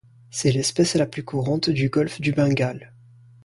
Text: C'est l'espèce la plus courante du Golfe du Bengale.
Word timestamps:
C'est 0.31 0.49
l'espèce 0.51 0.95
la 0.95 1.05
plus 1.05 1.23
courante 1.23 1.69
du 1.69 1.89
Golfe 1.89 2.19
du 2.19 2.31
Bengale. 2.31 2.91